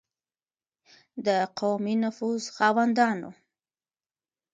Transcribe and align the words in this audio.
د 1.25 1.27
قومي 1.59 1.95
نفوذ 2.03 2.43
خاوندانو. 2.55 3.29